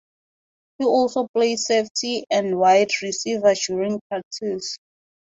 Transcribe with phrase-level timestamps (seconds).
[0.79, 4.79] He also played safety and wide receiver during practice.